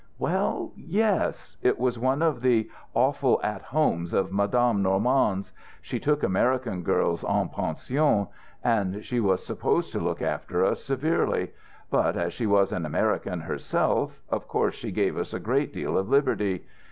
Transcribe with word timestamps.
"Well, 0.17 0.71
yes.... 0.75 1.57
It 1.61 1.77
was 1.77 1.99
one 1.99 2.23
of 2.23 2.41
the 2.41 2.71
awful 2.95 3.39
at 3.43 3.61
homes 3.61 4.13
of 4.13 4.31
Madame 4.31 4.81
Normand's. 4.81 5.53
She 5.79 5.99
took 5.99 6.23
American 6.23 6.81
girls 6.81 7.23
en 7.23 7.49
pension, 7.49 8.27
and 8.63 9.05
she 9.05 9.19
was 9.19 9.45
supposed 9.45 9.91
to 9.91 9.99
look 9.99 10.19
after 10.23 10.65
us 10.65 10.83
severely; 10.83 11.51
but 11.91 12.17
as 12.17 12.33
she 12.33 12.47
was 12.47 12.71
an 12.71 12.83
American 12.83 13.41
herself, 13.41 14.19
of 14.27 14.47
course 14.47 14.73
she 14.73 14.89
gave 14.91 15.19
us 15.19 15.35
a 15.35 15.39
great 15.39 15.71
deal 15.71 15.95
of 15.99 16.09
liberty. 16.09 16.65